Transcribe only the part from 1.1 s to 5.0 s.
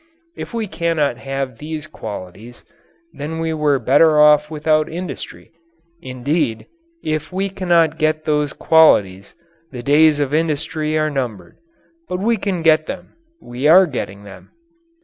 have these qualities, then we were better off without